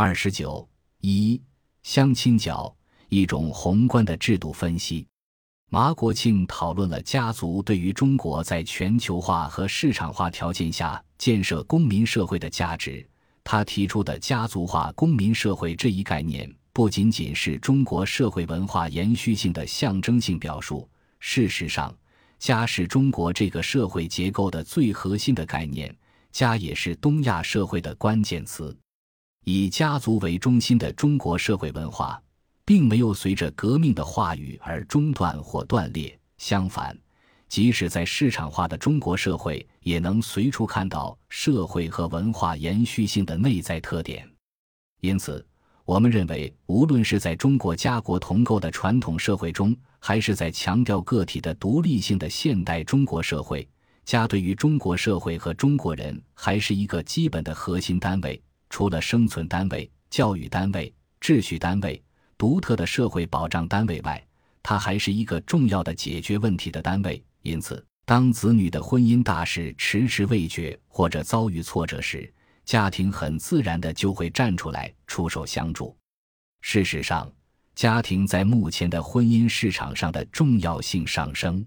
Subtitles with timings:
[0.00, 0.64] 二十九
[1.00, 1.42] 一
[1.82, 2.72] 相亲角，
[3.08, 5.04] 一种宏观的制度分析。
[5.70, 13.04] 马国庆讨论了家族对于中国在全球化和市场化条件下建设公民社会的价值。
[13.42, 20.88] 他提出的家族化公民社会这一概念，不仅仅是中国社会文化延续性的象征性表述。
[21.18, 21.92] 事实上，
[22.38, 25.92] 家是中国这个社会结构的最核心的概念，
[26.30, 28.72] 家也是东亚社会的关键词。
[29.44, 32.22] 以家族为中心的中国社会文化。
[32.68, 36.14] 并没有随着革命的话语而中断或断裂。
[36.36, 36.94] 相反，
[37.48, 44.30] 即使在市场化的中国社会，也能随处看到社会和文化延续性的内在特点。
[45.00, 45.42] 因此，
[45.86, 53.66] 我们认为，无论是在中国家国同构的传统社会中，还是在强调个体的独立性的现代中国社会，
[54.04, 58.38] 家对于中国社会和中国人还是一个基本的核心单位。
[58.70, 62.02] 除了生存单位、教育单位、秩序单位。
[62.36, 64.24] 独特的社会保障单位外，
[64.62, 67.20] 它还是一个重要的解决问题的单位。
[67.42, 72.32] 因此，当子女的婚姻大事迟迟未决或者遭遇挫折时，
[72.64, 75.96] 家庭很自然的就会站出来出手相助。
[76.60, 77.28] 事实上，
[77.74, 81.66] 家庭在目前的婚姻市场上的重要性上升。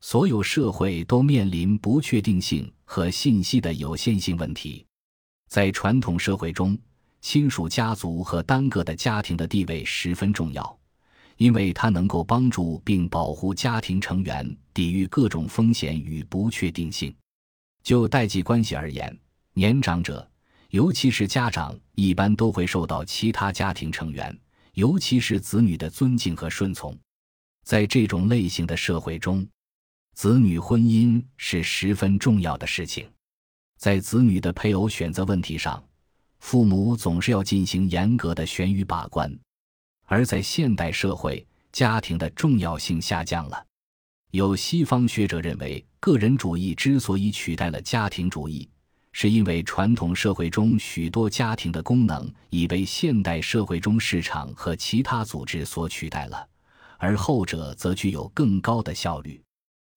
[0.00, 4.86] 所有社会都面临不确定性和信息的有限性问题。
[5.48, 6.76] 在传统社会中，
[7.20, 10.78] 亲属家族和单个的家庭的地位十分重要，
[11.36, 17.14] 因为它能够帮助并保护家庭成员抵御各种风险与不确定性。
[17.82, 19.16] 就代际关系而言，
[19.54, 20.28] 年长者，
[20.70, 24.36] 尤其是家长，一般都会受到其他家庭成员，
[24.74, 26.96] 尤其是子女的尊敬和顺从。
[27.64, 29.46] 在这种类型的社会中，
[30.14, 33.08] 子女婚姻是十分重要的事情。
[33.76, 35.82] 在子女的配偶选择问题上，
[36.38, 39.38] 父母总是要进行严格的选与把关，
[40.04, 43.66] 而在现代社会，家庭的重要性下降了。
[44.32, 48.68] 有西方学者认为，个人主义之所以取代了家庭主义，
[49.12, 56.46] 是因为传统社会中许多家庭的功能已被现代社会中市场和其他组织所取代了，
[56.98, 59.40] 而后者则具有更高的效率。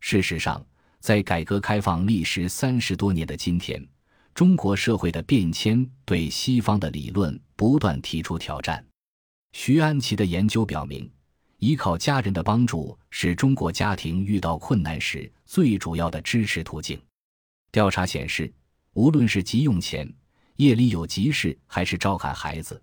[0.00, 0.64] 事实上，
[1.00, 3.84] 在改革开放历时三十多年的今天。
[4.32, 8.82] 中国社会的变迁对西方的理论不断提出挑战。
[9.52, 11.10] 徐安琪的研究表明，
[11.58, 16.98] 依靠家人的帮助是中国家庭遇到困难时最主要的支持途径。
[17.72, 18.50] 调查显示，
[18.92, 20.10] 无论是急用钱、
[20.56, 22.80] 夜里有急事，还是照看孩子、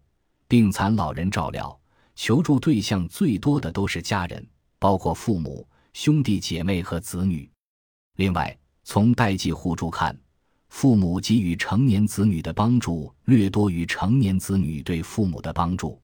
[0.47, 1.79] 病残老人照料，
[2.13, 4.45] 求助对象最多的都是家人，
[4.77, 7.49] 包括父母、兄弟姐妹和子女。
[8.17, 10.15] 另外，从代际互助看。
[10.69, 16.01] 父母给予成年子女的帮助略多于成年子女对父母的帮助，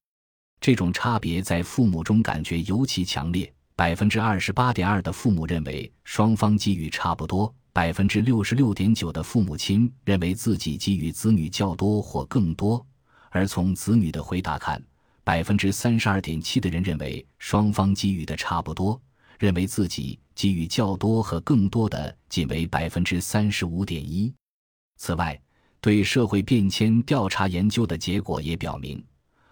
[0.61, 3.51] 这种差别在父母中感觉尤其强烈。
[3.75, 12.85] 百分之二十八点二的父母认为双方给予差不多，百分之六十六点九的父母亲认为自己给予子女较多或更多。
[13.31, 14.81] 而从子女的回答看，
[15.23, 19.01] 百分之三十二点七的人认为双方给予的差不多，
[19.39, 24.33] 认为自己给予较多和更多的仅为百分之三十五点一。
[24.97, 25.39] 此外，
[25.81, 29.03] 对社会变迁调查研究的结果也表明，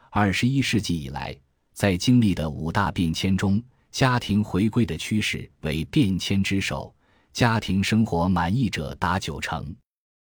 [0.09, 1.37] 二十一世纪以来，
[1.73, 6.93] 在经历的五大变迁中，家庭回归的趋势为变迁之首，
[7.33, 9.75] 家庭生活满意者达九成。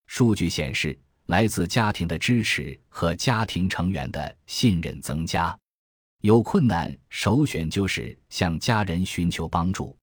[0.08, 0.98] 数据显示，
[1.28, 5.58] 来自家庭的支持和家庭成员的信任增加。
[6.22, 9.98] 有困难，首选就是向家人寻求帮助。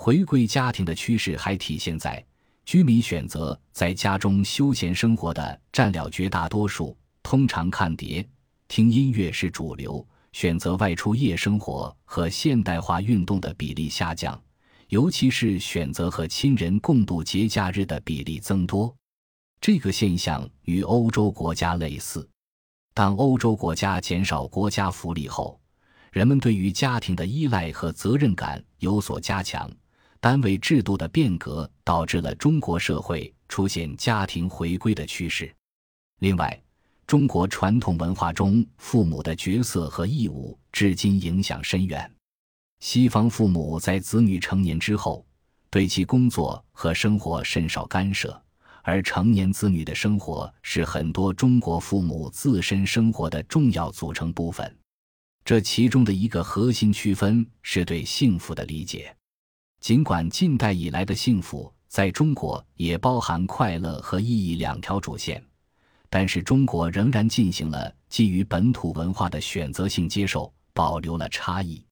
[0.00, 2.24] 回归家庭的趋势还体现在。
[2.64, 8.26] 居民选择在家中休闲生活的占了绝大多数，通常看碟、
[8.68, 14.40] 听音乐是主流；选择外出夜生活和现代化运动的比例下降，
[14.86, 18.94] 尤其是选择和亲人共度节假日的比例增多。
[19.60, 22.26] 这个现象与欧洲国家类似。
[22.94, 25.60] 当欧洲国家减少国家福利后，
[26.12, 29.68] 人们对于家庭的依赖和责任感有所加强。
[30.20, 35.54] 单位制度的变革导致了中国社会出现家庭回归的趋势。
[36.20, 36.60] 另外，
[37.06, 42.10] 中国传统文化中父母的角色和义务至今影响深远。
[42.80, 45.24] 西方父母在子女成年之后，
[45.70, 48.40] 对其工作和生活甚少干涉，
[48.82, 54.76] 而成年子女的生活是很多中国父母自身生活的重要组成部分。
[55.44, 59.14] 这其中的一个核心区分是对幸福的理解。
[59.80, 65.42] 尽管近代以来的幸福在中国也包含快乐和意义两条主线，
[66.10, 71.84] 但是中国仍然进行了基于本土文化的选择性接受，保留了差异。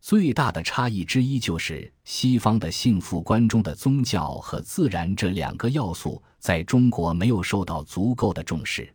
[0.00, 8.92] 最大的差异之一就是西方的幸福观中的宗教和自然这两个要素在中国没有受到足够的重视。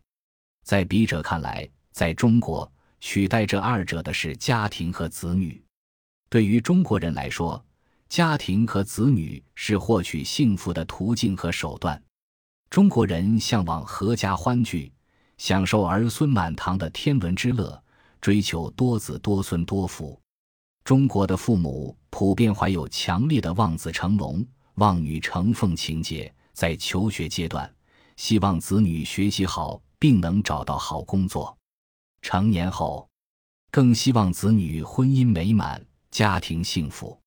[0.64, 2.70] 在笔者看来，在中国
[3.00, 5.62] 取代这二者的是家庭和子女。
[6.30, 7.62] 对于中国人来说，
[8.08, 12.00] 家庭和子女是获取幸福的途径和手段。
[12.70, 14.92] 中国人向往阖家欢聚，
[15.38, 17.82] 享受儿孙满堂的天伦之乐，
[18.20, 20.20] 追求多子多孙多福。
[20.84, 27.72] 中国的父母普遍怀有强烈的望子成龙、望女成凤情节，在求学阶段，
[28.16, 31.56] 希望子女学习好并能找到好工作；
[32.22, 33.08] 成年后，
[33.70, 37.18] 更希望子女婚姻美满、家庭幸福。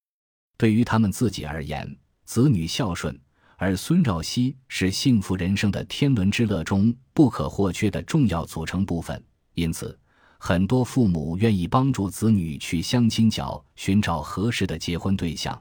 [0.58, 3.18] 对于他们自己而言，子女孝顺、
[3.56, 9.22] 而孙绕膝是幸福人生的天伦之乐中不可或缺的重要组成部分，
[9.54, 9.98] 因此。
[10.40, 15.60] 很多父母愿意帮助子女去相亲角寻找合适的结婚对象，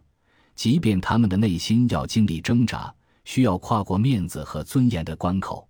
[0.55, 2.93] 即便他们的内心要经历挣扎，
[3.25, 5.67] 需要跨过面子和尊严的关口。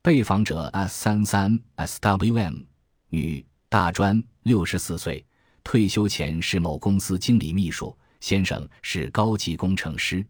[0.00, 2.64] 被访者 S 三三 SWM
[3.08, 5.26] 女，大专，六十四岁，
[5.64, 10.26] 退休前是某公司经理秘书，先生是高级工程师，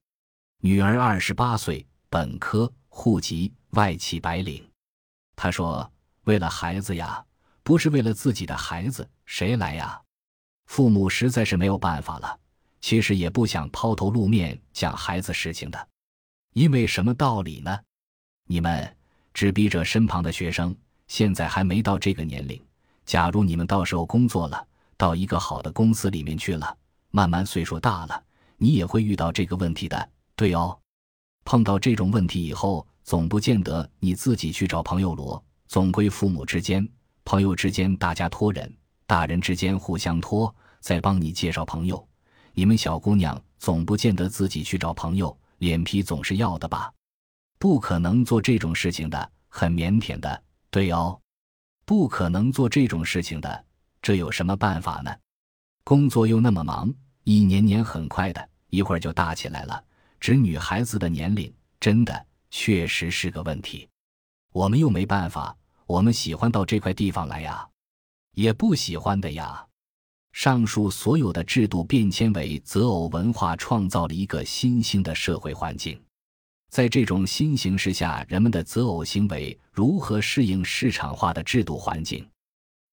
[0.60, 4.68] 女儿二十八岁，本科，户籍外企白领。
[5.34, 5.90] 他说
[6.24, 7.22] ：“为了孩子呀。”
[7.66, 10.00] 不是为了自己的孩子，谁来呀？
[10.66, 12.38] 父母实在是没有办法了。
[12.80, 15.88] 其实也不想抛头露面讲孩子事情的，
[16.52, 17.76] 因为什么道理呢？
[18.46, 18.96] 你们
[19.34, 20.72] 执笔者身旁的学生
[21.08, 22.64] 现在还没到这个年龄。
[23.04, 24.64] 假如你们到时候工作了，
[24.96, 26.78] 到一个好的公司里面去了，
[27.16, 28.22] 慢慢岁数大了，
[28.58, 30.10] 你也会遇到这个问题的。
[30.34, 30.78] 对哦，
[31.46, 36.86] 碰到这种问题以后，总不见得你自己去找朋友罗，总归父母之间。
[37.24, 38.68] 朋友之间，大家托人；
[39.06, 42.06] 大人之间互相托，再帮你介绍朋友。
[42.52, 46.92] 你们小姑娘总不见得自己去找朋友，脸皮总是要的吧？
[47.58, 50.42] 不可能做这种事情的，很腼腆的。
[50.70, 51.18] 对哦，
[51.86, 53.64] 不可能做这种事情的，
[54.02, 55.10] 这有什么办法呢？
[55.82, 56.92] 工作又那么忙，
[57.28, 59.82] 一年年很快的，一会儿就大起来了。
[60.20, 63.88] 指女孩子的年龄，真的确实是个问题。
[64.52, 65.56] 我们又没办法。
[65.86, 67.68] 我们喜欢到这块地方来呀，
[68.34, 69.66] 也不喜欢的呀。
[70.30, 76.00] 上述所有的制度变迁为择偶文化创造了一个新兴的社会环境，
[76.70, 82.24] 在这种新形势下，人们的择偶行为如何适应市场化的制度环境？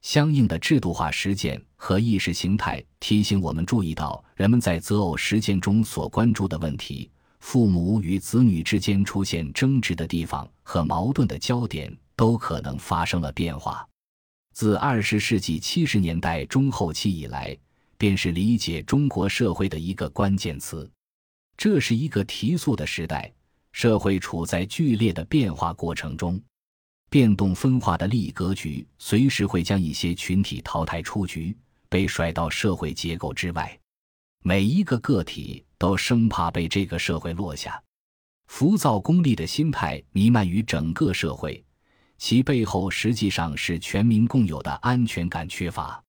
[0.04, 7.10] 相应的制度化实践和意识形态提醒我们注意到，人们在择偶实践中所关注的问题，
[7.40, 11.92] 父母与子女之间出现争执的地方和矛盾的焦点。
[12.16, 13.84] 都可能发生了变化。
[14.54, 17.58] 自二十世纪七十年代中后期以来，
[17.98, 20.88] 便是理解中国社会的一个关键词。
[21.58, 23.34] 这是一个提速的时代，
[23.72, 26.40] 社会处在剧烈的变化过程中，
[27.14, 31.56] 变动分化的利益格局随时会将一些群体淘汰出局，
[31.88, 33.80] 被甩到社会结构之外。
[34.42, 37.80] 每一个个体都生怕被这个社会落下，
[38.48, 41.64] 浮躁功利的心态弥漫于整个社会。
[42.18, 46.04] 其背后实际上是全民共有的安全感缺乏。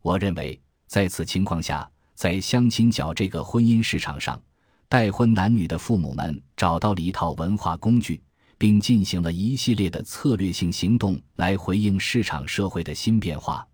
[0.00, 4.40] 我认为，在此情况下，在相亲角这个婚姻市场上，
[4.88, 8.22] 待婚男女的父母们找到了一套文化工具，
[8.58, 13.66] 并进行了一系列的策略性行动来回应市场社会的新变化。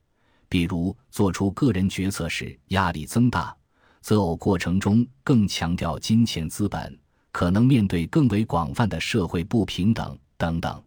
[0.48, 3.56] 比如，做出个人决策时压力增大，
[4.00, 6.96] 择偶过程中更强调金钱资本，
[7.32, 10.80] 可能面对更为广泛的社会不平等等等。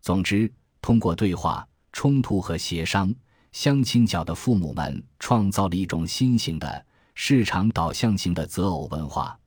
[0.00, 0.50] 总之，
[0.80, 3.12] 通过对话、冲突和协商，
[3.52, 9.38] 相亲角的父母们创造了一种新型的市场导向型的择偶文化。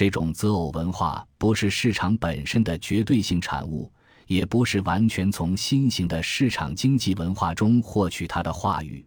[0.00, 3.92] 这种择偶文化不是市场本身的绝对性产物，
[4.28, 9.06] 也不是完全从新型的市场经济文化中获取它的话语。